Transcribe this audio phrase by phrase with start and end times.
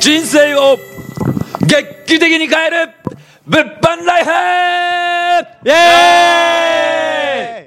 [0.00, 0.78] 人生を
[1.66, 2.88] 劇的に変える
[3.46, 4.30] 物販ライフ。
[5.68, 5.74] イエ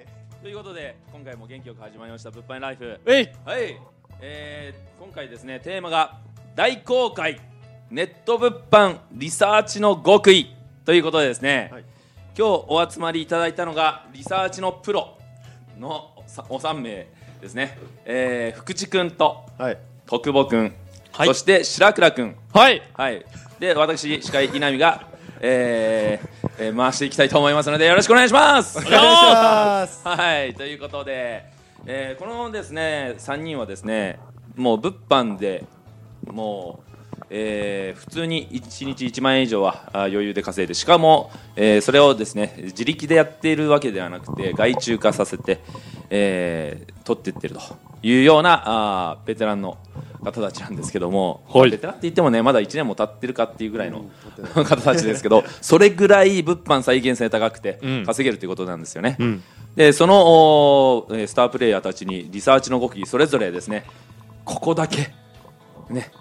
[0.02, 0.42] ーイ！
[0.42, 3.00] ということで今回も元気よく始まりました物販ライフ。
[3.06, 3.32] はい、
[4.20, 6.18] えー、今回ですねテーマが
[6.56, 7.40] 大公開
[7.92, 10.56] ネット物販リサーチの極意。
[10.86, 11.84] ということでですね、はい。
[12.36, 15.20] 今日お集まりいただいたのがリサーチのプロ
[15.80, 17.08] のさお3名
[17.40, 19.78] ですね、えー、福地君とはい。
[20.08, 20.74] 徳保君、
[21.14, 21.28] はい。
[21.28, 22.82] そして白倉君はい。
[22.94, 23.26] はい。
[23.60, 25.08] で私司会稲見が、
[25.40, 28.78] えーえー回していきたいと思いますのでよろしくお願いします。
[28.78, 30.08] お願いします。
[30.08, 31.46] はい、ということで、
[31.86, 34.20] えーこのですね3人はですね
[34.56, 35.66] もう物販で
[36.26, 36.82] も
[37.22, 45.60] う、えー普通に1日1万円以上はあ余裕で稼いでしかも、えーそれをですね自力でやっているわけではなくて外注化させて、
[46.10, 47.62] えー取っていってると
[48.04, 49.78] いうようなあーベテランの
[50.24, 51.72] 方たちなんですけども、はい。
[51.72, 54.06] ベテランって言ってもねまだ1年も経ってるかっていうぐらいの、
[54.54, 58.06] 方たちですけどそれぐらい物販再現性高くてうん。
[58.06, 59.18] 稼げるということなんですよね。
[59.20, 59.42] ん。
[59.76, 63.86] でそのスタープレイヤーたちにリサーチの極意それぞれですね
[64.46, 65.12] ここだけ
[65.90, 66.12] ね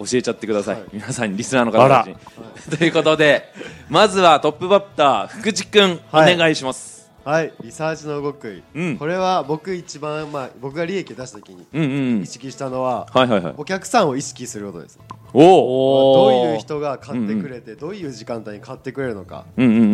[0.00, 0.84] 教えちゃってください、はい。
[0.92, 2.16] 皆さんにリスナーの方たちに。
[2.78, 3.52] ということで
[3.88, 6.34] まずはトップバッター福地君、はい。
[6.34, 6.97] お願いします。
[7.28, 13.54] はいリサーチの極意、うんこれは僕一番まあ僕が利益出すときにうんうんうん意識したのは、はいはいはい。
[13.58, 14.98] お客さんを意識することです
[15.34, 16.30] おお。
[16.30, 19.84] どういう人が買ってくれて、どういう時間帯に買ってくれるのかうんうんうんう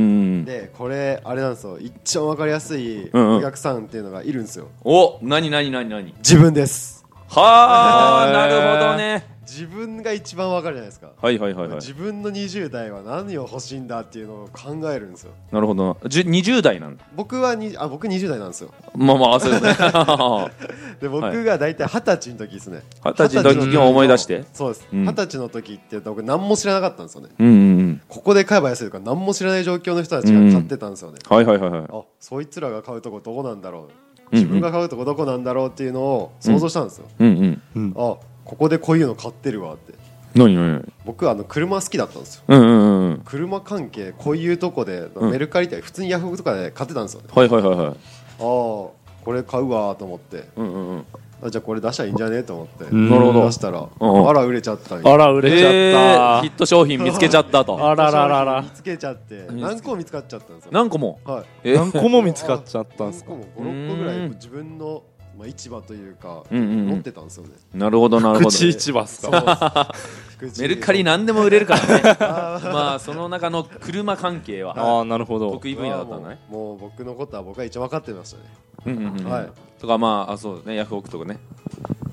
[0.42, 0.44] ん。
[0.44, 6.14] でこれあれなんですよ一番わかりやすいうんうんお客さんっていうのがいるんですよお、なになになになに。
[6.19, 9.33] 自分ですはあ、なるほどね。
[9.45, 11.77] 自分が一番わかるじゃないですか、はいはいはいはい。
[11.77, 16.09] 自分の20代は何を欲しいんだっていうのを考えるんですよなるほどな。
[16.09, 17.05] じゅ20代なんだ。
[17.14, 19.75] 僕はにあ僕20代なんですよまあまあ、そうですね。
[21.00, 24.45] で僕が大体二十歳の時ですね二十歳の時を思い出して。
[24.53, 28.00] そうですうん二十歳の時って僕何も知らなかったんですよねうんうんうん。
[28.09, 31.84] ここで買えば安いとか何も知らない状況の人たちが買ってたんですよね、はいはいはいはい。
[31.91, 33.94] あそいつらが買うとこどこなんだろううんうん
[34.33, 37.94] 自分が買うとこどこなんだろうっていうのを想像したんですよ、うんうん。
[37.97, 39.94] あここでこういうの買ってるわって。
[40.34, 40.93] 何何何？
[41.05, 42.43] 僕あの車好きだったんですよ。
[42.49, 43.22] うんうんうんうん。
[43.25, 45.31] 車関係こういうとこで、うん。
[45.31, 47.22] メルカリって普通にヤフオクとかで買ってたんですよ。
[47.22, 47.87] ねはいはいはいはい。
[47.88, 47.94] ああ
[48.38, 48.91] こ
[49.33, 50.49] れ買うわと思って。
[50.56, 51.04] うんうんうん。
[51.43, 52.43] あじゃあこれ出したらいいんじゃね？
[52.43, 52.94] と思って。
[52.94, 53.09] ん。
[53.10, 53.44] なるほど。
[53.47, 57.77] 出したら、うんあら売れちゃったあら売れちゃえーヒッっト商品見つけちゃったと。
[57.87, 58.62] あらららら。
[58.62, 59.47] 見つけちゃって。
[59.53, 61.21] 何個も見つかっちゃったんですよ何個も。
[61.25, 61.44] はい。
[61.65, 63.31] えた何個も見つかっちゃったんすか？
[63.31, 64.31] 何個も？56個ぐらいうん。
[64.31, 65.03] 自分の、
[65.39, 68.50] まあ、市場というか、うんうんうん持ってたんですよねなるほどなるほど。
[68.50, 69.95] 口市場っすそうか
[70.59, 72.03] メルカリ何でも売れるからね。
[72.21, 76.39] まあその中の車関係はああなるほど得意分野だったんだね。
[76.50, 78.43] もうもう僕のことは僕が一番分かってましたね
[78.87, 79.31] うんうんうん。
[79.31, 79.49] はい
[79.81, 81.39] とかまああそうねヤフオクとかね。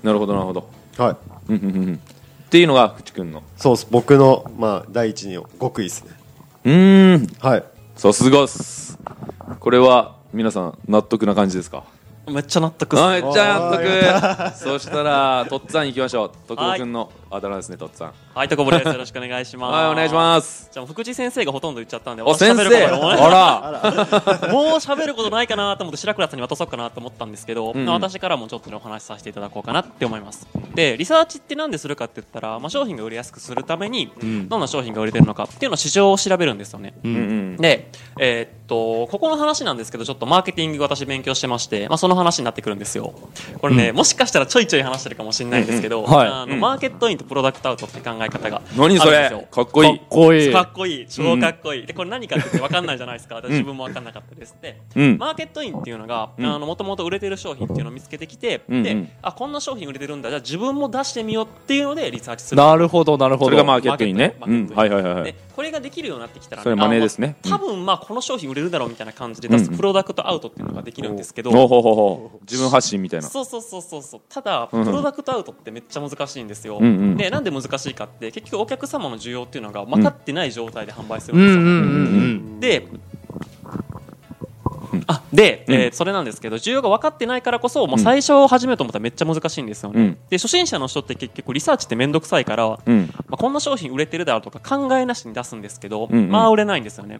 [0.03, 0.67] なるほどなるほど。
[0.97, 1.15] はい
[1.49, 1.95] うんうんうんうん。
[1.95, 1.97] っ
[2.49, 3.43] ていうのが福地君の。
[3.57, 6.11] そうっす僕の、まあ、第一に極意ですね
[6.65, 7.27] うーん。
[7.39, 7.63] はい
[7.95, 8.97] さすがっす。
[9.59, 11.83] これは皆さん納得な感じですか？
[12.27, 14.57] めっちゃ納得っすはい、じゃ納得。
[14.57, 16.31] そしたらとっつぁん行きましょう。
[16.47, 18.11] 徳保君のあだ名ですねとっつぁん。
[18.35, 18.87] はい、とこぼれです。
[18.89, 19.73] よろしくお願いします。
[19.73, 20.69] はいお願いします。
[20.71, 22.85] じゃあ、福地先生がほとんど言っちゃったんで、お私先生。
[22.85, 23.81] あら。
[24.51, 37.57] もう喋ることないかなと思って白倉さんに渡そうかなと思ったんですけど、うん私からもちょっとねお話しさせていただこうかなって思いますでリサーチって何でするかって言ったら、まあ、商品が売れやすくするために、んどんな商品が売れてるのかっていうのを市場を調べるんですよね、うんうん。
[37.57, 37.89] で、
[38.19, 43.13] えーっとここの話なんですけどちょっとマーケティング私勉強してまして、まあ、その話になってくるんですよ
[43.59, 49.39] これね、もしかしたらちょいちょい話してるかもしれないんですけど、うんうんはいあのうんマーケットインとプロダクトアウトって考え方があるん何それですよ。
[49.49, 50.01] かっかっこいい。
[50.09, 50.51] こいい。
[50.51, 51.07] かっこいい。
[51.07, 53.35] 超かっこいい、でこれ何かって分かんないじゃないですか。
[53.35, 54.55] 私自分も分かんなかったです。
[54.61, 55.17] で、うん。
[55.17, 56.45] マーケットインっていうのがうん。
[56.61, 58.83] もともと売れてる商品っていうのを見つけてきて、うんうん。
[58.83, 60.29] であこんな商品売れてるんだ。
[60.29, 62.61] じゃあ自分も出してみようっていうのでリサーチする。
[62.61, 63.45] なるほどなるほど。
[63.45, 64.35] それがマーケットインね。
[64.45, 64.67] うん。
[64.75, 65.23] はいはいはい。
[65.25, 65.35] で。
[65.61, 67.35] これができるようになってきたら、それマネーですね。
[67.45, 72.39] あまあ多分まあこの商品売れるだろうみたいな感じで出すプロダクトアウトっていうのができるんですけど、ほうほうほうほう。
[72.41, 73.29] 自分発信みたいな。
[73.29, 74.21] そうそうそうそうそう。
[74.27, 77.17] ただプロダクトアウトってめっちゃ難しいんですよ、うんうん。
[77.17, 82.87] でなんで難しいかって結局お客様の需要っていうのが分かってない状態で販売するんですよ、で、
[85.07, 85.75] あで、うん。
[85.75, 90.17] えーそれなんですけど需要が分かってないからこそ、もう最初始めようと思ったらめっちゃ難しいんですよね、うん。
[90.29, 93.09] で初心者の人って結局リサーチって面倒くさいから、うん。
[93.27, 96.29] まあ、こんな商品売れてるだろうとか考えなしに出すんですけど、うんうん。
[96.29, 97.19] まあ売れないんですよね。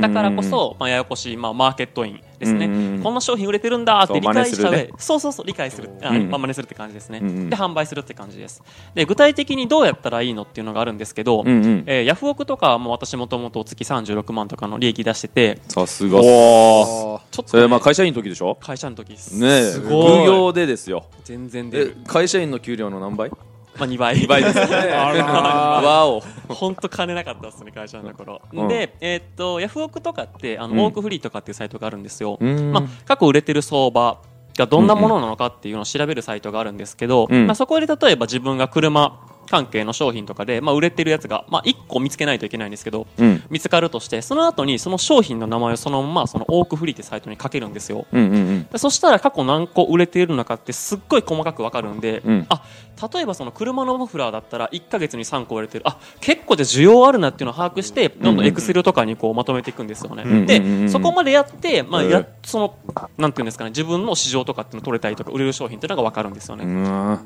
[0.00, 3.02] だからこそ、まあ、ややこしい、まあ、マーケットインですね、うんうんうん。
[3.02, 7.50] こんな商品売れてるんだって理解した上真似するで、そうそうそう理解する、あうんまあ、真似するって感じですね、うんうん。
[7.50, 8.62] で販売するって感じです。
[8.94, 11.84] で具体的にどうやったらいいのっていうのがあるんですけど、うんうん。
[11.86, 18.56] えーヤフオクとかも私もともと月36万とかの利益出しててさすがちょっとね、それはまあ会社員の時でしょ？
[18.60, 19.38] 会社の時です。
[19.38, 19.62] ねえ。
[19.70, 20.18] すごい。
[20.22, 21.06] 副業でですよ。
[21.24, 23.30] 全然出える、会社員の給料の何倍？
[23.78, 24.16] まあ、2倍。
[24.16, 24.64] 2倍ですね。
[24.64, 26.20] あらわお。
[26.48, 28.68] 本当金なかったですね会社の頃、うん。
[28.68, 30.80] で、えーっとヤフオクとかってあの、うん。
[30.80, 32.72] オークフリーとかっていうサイトがあるんですよ、うん。
[32.72, 34.18] まあ、過去売れてる相場
[34.58, 37.46] がどんなものなのかっていうのを調べるサイトがあるんですけど、うん。
[37.46, 39.18] まあ、そこで例えば自分が車
[39.52, 43.42] 関係の商品とかで、まあ、売れてるやつが、まあ、1個見つけないといけないんですけどうん。
[43.50, 48.06] 見つかるとしてその後にその商品の名前をそのままそのオークフリーってサイトに書けるんですよ。
[48.10, 48.66] うんうんうん。
[48.72, 52.46] でそしたら過去何個売れているのかってすっごい細かく分かるんで、うん。
[52.48, 52.64] あ
[53.12, 55.84] 例えばその車のマフラーだったら1か月に3個売れてる。
[55.86, 62.10] あ結構じゃあ需要あるなっていうのを把握してどんどんエクセルとかにこうまとめていくんですよね、うんうんうんでそこまでやって、まあ、うん。
[62.10, 62.74] やその
[63.18, 67.18] なんていうんですかね自分の市場とかっていうのを取れたりとか売れる商品っていうのが分かるんですよね、うん。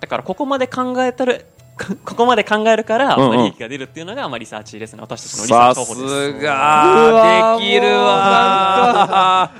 [0.00, 1.46] だからここまで考えたる
[2.04, 3.36] ここまで考えるから、うんうん。
[3.36, 6.32] まあ利益が出るっていうのが、まあ、リサーチですね私たちのリサーさチ方法です。
[6.38, 9.50] すができるわ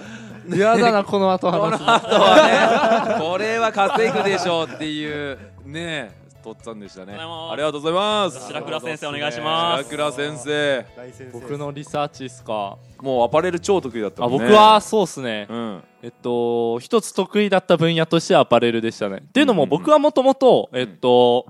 [0.50, 1.62] 嫌だなこの後この。
[1.70, 3.24] 話す後はね。
[3.24, 7.14] これは稼ぐでしょうっていうねとっつぁんでしたね。
[7.16, 8.46] ありがとうございます。
[8.48, 9.84] 白倉先生お願いします。
[9.84, 10.84] 白倉先生。
[11.32, 12.76] 僕のリサーチですか？
[13.00, 14.46] もうアパレル超得意だったあもんね。
[14.48, 15.46] 僕はそうっすね。
[15.48, 15.84] うん。
[16.02, 19.18] えっと一つ得意だった分野としてはアパレルでしたね。
[19.18, 19.78] っていうのもうんうんうん。
[19.78, 21.46] 僕はもともとえっと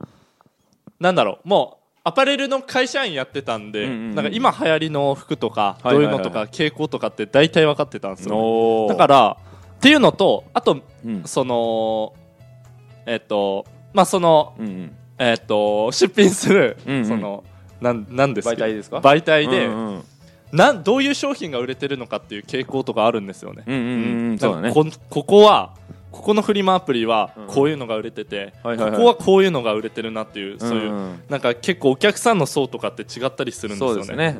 [1.03, 1.49] なんだろう。
[1.49, 8.89] もうアパレルの会社員やってたんで、うんうんうんなんか今流行りの服とかどういうのとか傾向とかって大体分かってたんですよ、おー。
[8.89, 9.37] だから
[9.77, 11.23] っていうのとあとうん。
[11.25, 12.15] その
[13.07, 14.97] えっとまあそのうんうん。
[15.19, 17.05] えっと出品する、うんうん。
[17.07, 17.45] その
[17.81, 18.99] なんなんです媒体ですか？
[18.99, 20.05] 媒体で、うんうん
[20.53, 23.65] なんどういう商品が売れてるのかっていう傾向とかあるんですよね。
[23.67, 24.71] うんうんうんそうだね。
[24.71, 25.75] こここは
[26.13, 27.47] ここのフリマアプリはうん。
[27.47, 30.93] こういうのが売れてて、ここはこういうのが売れてるなっていう、そういう、
[31.29, 34.39] なんか結構お客さんの層とかって違ったりするんですよね。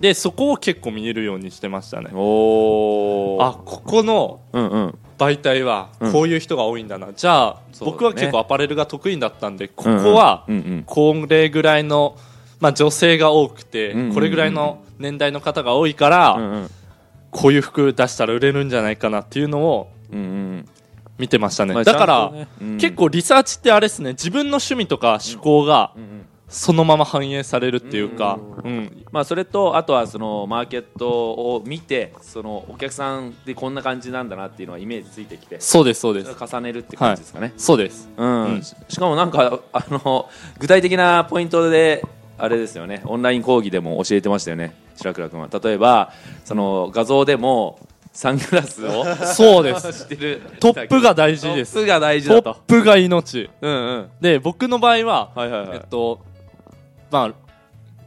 [0.00, 2.10] でそこを結構見えるようにしてましたね。
[2.14, 3.44] おー。
[3.44, 4.40] あここの
[5.18, 6.12] 媒体はうん。
[6.12, 10.46] こういう人が多いんだな、じゃあ、僕は結構アパレルが得意だったんでここは
[10.86, 12.16] これぐらいの、
[12.60, 16.68] まあ、女性が多くて、これぐらいの年代の方が多いから、
[17.30, 20.68] こういう服出したら売れるんじゃないかなっていうのをうんうん
[21.18, 22.48] 見てましたね、まあだから、ちゃんとね。
[22.60, 24.12] うん結構リサーチってあれですね。
[24.12, 25.92] 自分の趣味とか思考が
[26.48, 29.04] そのまま反映されるっていうか、ううん。
[29.10, 36.30] まあ、それとあとはそのマーケットを見てそのお客さんでこんな感じなんだなっていうのはイメージついてきてそうですそうです。
[36.30, 38.08] 重ねるって感じですかね、そうです。
[38.16, 38.44] うん。
[38.44, 38.62] うん。
[38.62, 40.28] ししかもなんかあの
[40.58, 42.04] 具体的なポイントで
[42.38, 43.02] あれですよね。
[43.04, 44.74] オンライン講義でも教えてましたよね。
[44.94, 45.48] 白倉君は。
[45.62, 46.12] 例えば
[46.44, 47.80] その画像でも
[48.12, 49.92] サングラスをそうです。
[49.92, 50.42] してる。
[50.60, 51.74] トップが大事です。
[51.74, 52.54] トップが大事トだと。
[52.54, 53.50] ップが命。
[53.60, 54.10] うんうん。
[54.20, 56.20] で僕の場合は、はいはいはい、えっと
[57.10, 57.34] まあ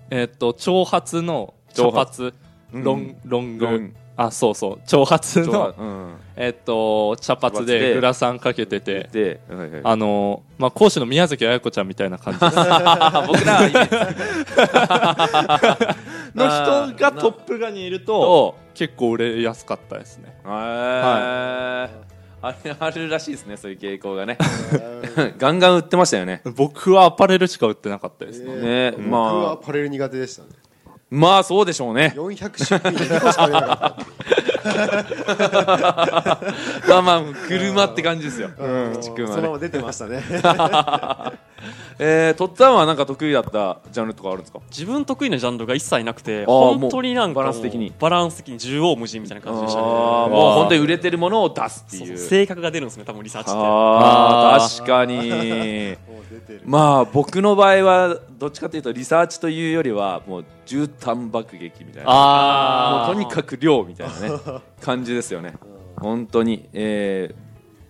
[0.09, 2.09] えっと長髪の茶長髪。
[2.11, 2.33] 髪。
[2.73, 2.83] うん。
[2.83, 3.93] ロンロング、ロン。
[4.17, 4.81] あそうそう。
[4.85, 7.95] 長髪のうんえっと茶髪でで。
[7.95, 9.09] グラサンかけてて。
[9.11, 9.81] で、はいはい。
[9.83, 12.39] あのまあ講師の宮崎彩子ちゃんみたいな感じ。
[12.43, 13.65] 僕らは
[16.35, 20.35] の人がトップ画にいるとと結構売れやすかったですね。
[20.45, 22.11] へー。
[22.43, 24.37] あれ あるらしいですねそういう傾向がね。
[25.37, 26.41] ガンガン売ってましたよね。
[26.55, 29.57] 僕はアパレルしか売ってなかったですね、ね僕はまあ。
[29.57, 30.49] パレル苦手でしたね。
[31.09, 32.13] まあそうでしょうね。
[32.15, 34.05] 400出品で2個しか売れなかっ
[36.85, 38.49] たまあまあ車って感じですよ。
[38.57, 39.03] うん。
[39.03, 40.23] そのまま出てましたね
[41.99, 44.59] えー、とっつぁんはなんか得意だったジャンルとかあるんですか？
[44.69, 47.93] 自分得意なジャンルが一切なくてー本当になんかバランス的に。
[47.99, 49.85] バランス的に縦横無尽みたいな感じでしたね。
[49.85, 52.17] もう本当に売れてるものを出すっていう。
[52.17, 53.59] そう性格が出るんですね多分リサーチって。
[53.59, 55.95] あ確かに。
[56.65, 62.09] まあ僕の場合はどっちかというとリサーチというよりはもう絨毯爆撃みたいな。
[62.09, 65.53] あもうとにかく量みたいなね感じですよね。
[65.99, 66.67] 本当に。
[66.73, 67.40] えー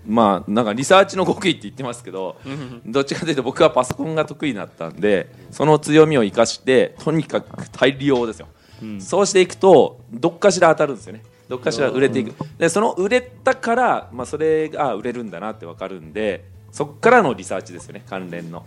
[0.06, 2.38] まあなんかリサーチの極意って言ってますけど
[2.86, 8.48] どっちかというと僕はパソコンが得意だったんでその強みを生かしてとにかく大量ですよ、
[8.86, 9.02] ん。
[9.02, 11.24] そうしていくとどっかしら当たるんですよね。
[11.48, 12.34] どっかしら売れていく。
[12.58, 18.66] でその売れたから、まあ、それが売れるんだなって分かるんでそこからのリサーチですよね関連の。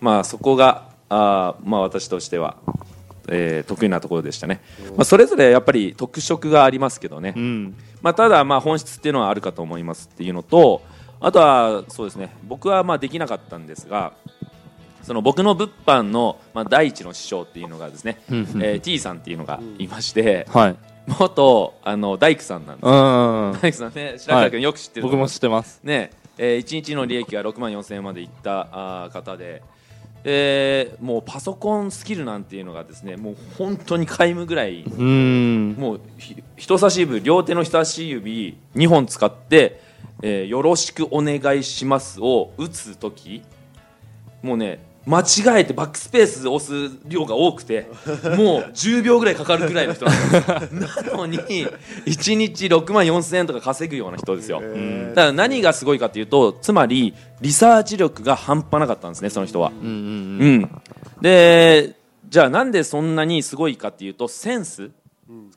[0.00, 2.56] まあそこがあーまあ私としては、
[3.30, 4.60] えー得意なところでしたね、
[4.96, 7.74] まあ、それぞれやっぱり特色がありますけどね、うん。
[8.02, 10.82] まあ、ただまあ本質っていうのはあるかと思いますっていうのと
[11.20, 14.12] あとはそうですね僕はまあできなかったんですが
[15.02, 20.76] その僕の物販のまあ第一の師匠っていうのがですね、うんうんえー T さんっていうのがいまして、はい。
[21.18, 22.86] 元あの大工さんなんです。
[22.86, 22.92] うん
[23.60, 25.34] 大工さんね白川君よく知ってると僕も思います。
[25.34, 25.80] 知ってます。
[25.82, 29.62] ねえー、1日の利益が6万4000円までいったあー方で、
[30.24, 34.82] えーもうパソコンスキルなんていうのがですねもう本当に皆無ぐらい。
[34.82, 35.76] うん。
[35.78, 39.80] もうひ人差し指両手の人差し指2本使って、
[40.22, 43.42] えーよろしくお願いします」を打つ時。
[44.42, 47.88] もうね間違えてバックスペース押す量が多くて
[48.36, 60.70] もう10秒ぐらいかかるぐらいの人ななのに1日6万4千円とか稼ぐような人ですよ、えだから何がすごいかというとつまりリサーチ力が半端なかったんですねその人は、うんうんうん、
[61.22, 61.96] で
[62.28, 64.90] じゃあなんでそんなにすごいかっていうとセンス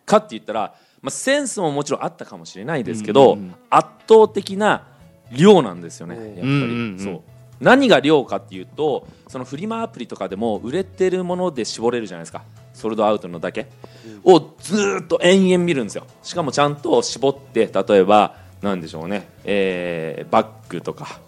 [0.05, 3.37] かって言ったら、まあ、センスももちろんあったかもしれないですけど、
[3.69, 4.87] 圧倒的な
[5.31, 7.21] 量なんですよねやっぱり、そう
[7.59, 12.43] 何が量かっていうとそのフリマアプリとかでも売れてるもので絞れるじゃないですか。
[12.73, 13.67] ソールドアウトのだけ、
[14.23, 16.07] をずーっと延々見るんですよ。
[16.23, 21.19] しかもちゃんと絞って例えばなんでしょうね、えーバッグとか、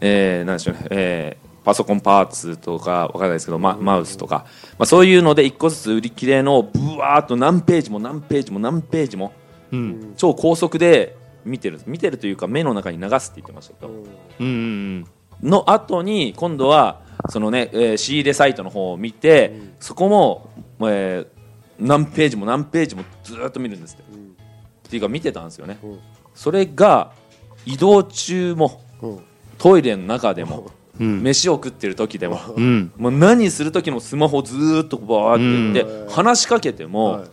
[0.00, 4.46] えーなんでしょうね、えーパソコンパーツとかわからないですけど、ま、マウスとか、
[4.78, 9.32] まあ、そういうので一個ずつ売り切れのぶわーっと何ページも何ページも何ページも
[9.70, 10.14] うん。
[10.16, 11.80] 超高速で見てる。
[11.86, 14.04] 見てるというか目の中に流すって言ってましたけど、うん
[14.40, 15.06] うん
[15.42, 21.42] の後に今度はそのね、えー仕入れサイトの方を見て、そこも、えー
[21.80, 25.98] 何ページも何ページもずーっと見るんですって、っていうか見てたんですよね、うん。
[26.34, 27.12] それが
[27.66, 29.20] 移動中もうん。
[29.58, 30.70] トイレの中でも、
[31.00, 31.22] うん。
[31.22, 32.92] 飯を食ってる時でも、うん。
[32.96, 36.08] もう何する時もスマホずーっとバーってやって、うん。
[36.08, 37.28] 話しかけても、はい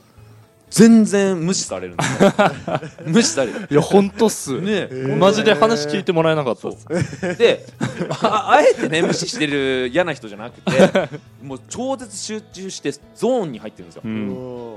[0.69, 2.31] 全然無視されるんですよ
[3.05, 3.67] 無視される。
[3.69, 4.61] いや本当っす。
[4.61, 6.69] ねマジで話聞いてもらえなかった
[7.35, 7.65] で
[8.21, 11.09] ああえてね無視してる嫌な人じゃなくて
[11.41, 14.03] もう超絶集中してゾーンに入ってるんですよ、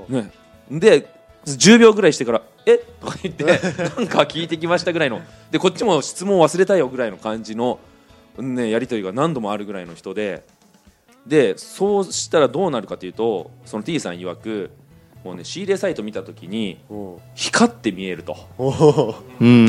[0.09, 0.31] ね、
[0.71, 1.07] で
[1.45, 2.77] 10秒ぐらいしてから「え？
[2.77, 3.57] とか言ってなん
[4.07, 5.21] か聞いてきましたぐらいの。
[5.51, 7.79] でこっちも質問忘れたよぐらいの感じの、
[8.37, 10.43] ね、やり取りが何度もあるぐらいの人で。
[11.25, 14.71] でそうしたらどうなるかというとその T さん曰く
[15.23, 16.95] もうね仕入れサイト見た時にう。
[16.95, 18.35] ん光って見えると。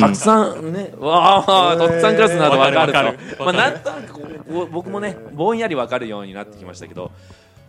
[0.01, 3.19] たくさんね、わあ、とっさんクラスなどわかる。
[3.37, 4.21] と、まあ、なんとなくこ
[4.63, 7.11] う僕もね、ぼんやりわかるようになってきましたけど、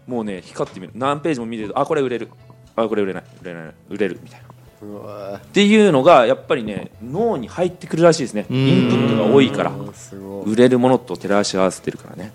[0.08, 1.70] もうね、光ってみる、何ページも見てる。
[1.70, 2.30] と、あ、これ売れる、
[2.75, 4.20] あ、これ売れない、売れない、売れる。
[4.24, 5.38] みたいな。
[5.38, 8.58] っていうのが、やっぱりね、脳に入ってくるらしいですね、うん。
[8.58, 9.72] インプットが多いから、
[10.46, 12.32] 売れるものと照らし合わせてるからね。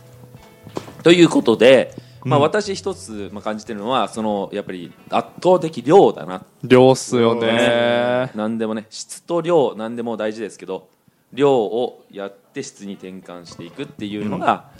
[1.03, 2.43] ということで、まあ、うん。
[2.43, 6.45] 私一つ、まあ、感じてるのはそのやっぱり圧倒的量だな。
[6.63, 8.31] 量っすよね。
[8.35, 10.89] 何でもね質と量何でも大事ですけど
[11.33, 14.71] 量をやって質に転換していくっていうのが、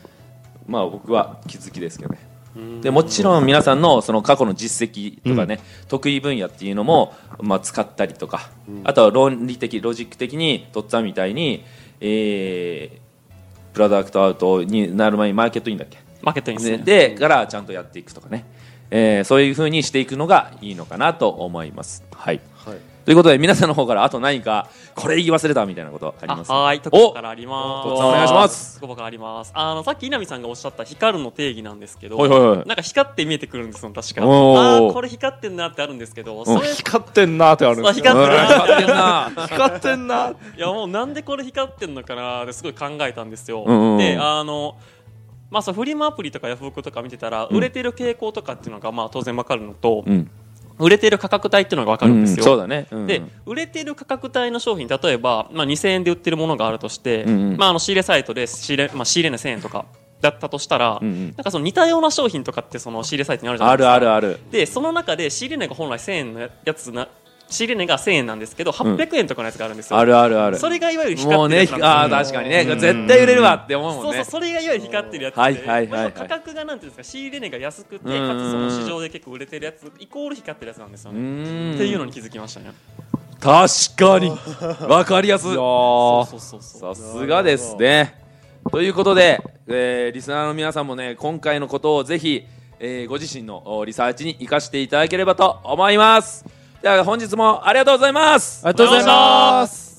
[0.67, 2.19] まあ僕は気づきですけどね。
[2.83, 8.51] でもちろん皆さんのその過去の実績とかね、得意分野っていうのも、まあ、使ったりとか、
[8.83, 11.65] あとは論理的ロジック的にとっつぁんみたいに、
[12.01, 13.11] えー
[13.73, 15.99] プロダクトアウトになる前にマーケットインだっけ？
[16.23, 18.45] マーケットにですでねでからちゃんとやっていくとかね、
[18.91, 22.05] えーそういうふうにしていくのがいいのかなと思います。
[22.13, 22.41] はい。
[22.65, 22.79] はい。
[23.03, 26.53] ということで皆さんの方からあと何かこれ言い忘れたみたいなことありあます？
[26.53, 27.89] はい、とこからあります。
[27.89, 28.79] おお願いします。
[28.79, 29.53] とこからあります。
[29.55, 32.69] あの、さっき稲見さんがおっしゃった光るの定義なんですけど、はいはいはい。
[32.69, 34.23] なんか光って見えてくるんですよ、確か。
[34.23, 38.85] あーこれ光ってんなってあるんですけど、それ、光ってんなーってあるんです光ってるな光って。
[38.85, 38.87] ん。
[38.87, 40.29] な光ってんな。
[40.29, 43.65] ーいやもうなんでこれ光ってんのかなってすごい考えたんですよ。
[43.67, 43.99] うんうんうん。
[43.99, 44.77] で、あの、
[45.51, 50.31] まあ、そうフリマアプリとかヤフオクとか見てたら、売れてる傾向とかっていうのがまあ当然わかるのと、うん。
[50.79, 52.45] 売れてる価格帯っていうのがわかるんですよ。
[52.45, 53.07] そうだね、うん。
[53.07, 57.57] で売れてる価格帯の商品例えば、まあ、2000円で売ってるものがあるとして、うんうん。
[57.59, 59.85] まあ、あの仕入れサイトで仕入れ,、まあ、仕入れ値1000円とか
[60.23, 61.25] だったとしたら、うんうん。
[61.25, 63.99] なんかその似たような商品とかってその仕入れサイトにあるじゃないあですか。
[63.99, 64.41] るあるある。
[64.51, 67.09] でその中で仕入れ値が本来1000円のやつな
[67.51, 70.57] 仕入れ値が1000円なんですけど800円とかのやつがあるんですよ、あるあるある。
[70.57, 72.09] それがいわゆるもうね光ってるやつなんですよ。
[72.09, 72.65] あー確かにね。
[72.65, 74.13] 絶対売れるわって思うもんね。
[74.13, 82.73] そうそうそれがいわゆる光ってるやつで、はいはいはい価格がなんていうんですか仕入れ値が安くてかつその市場で結構売れてるやつイコール光ってるやつなんですようねっていうのに気づきましたね。
[83.41, 84.31] 確かに。
[84.87, 85.51] わかりやすい。
[85.51, 86.27] いやー。
[86.27, 88.15] そうそうそうさすがですね。
[88.71, 92.47] ということで、えーリスナーの皆さんもね今回のことをぜひ、
[92.79, 96.45] えーご自身のおリサーチに生かしていただければと思います
[96.83, 98.65] では本日もありがとうございます。
[98.65, 99.90] ありがとうございます。